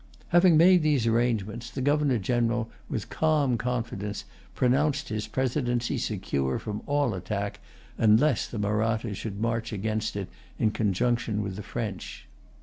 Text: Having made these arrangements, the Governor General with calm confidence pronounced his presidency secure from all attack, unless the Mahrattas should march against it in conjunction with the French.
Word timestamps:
Having 0.29 0.57
made 0.57 0.81
these 0.81 1.05
arrangements, 1.05 1.69
the 1.69 1.79
Governor 1.79 2.17
General 2.17 2.71
with 2.89 3.11
calm 3.11 3.55
confidence 3.55 4.23
pronounced 4.55 5.09
his 5.09 5.27
presidency 5.27 5.99
secure 5.99 6.57
from 6.57 6.81
all 6.87 7.13
attack, 7.13 7.59
unless 7.99 8.47
the 8.47 8.57
Mahrattas 8.57 9.15
should 9.19 9.39
march 9.39 9.71
against 9.71 10.15
it 10.15 10.27
in 10.57 10.71
conjunction 10.71 11.43
with 11.43 11.55
the 11.55 11.61
French. 11.61 12.27